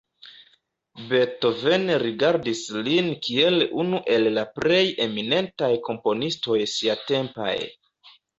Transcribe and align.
Beethoven 1.09 1.83
rigardis 2.03 2.61
lin 2.87 3.09
kiel 3.27 3.67
unu 3.83 4.01
el 4.15 4.27
la 4.39 4.47
plej 4.57 4.81
eminentaj 5.07 5.71
komponistoj 5.91 6.59
siatempaj. 6.75 7.53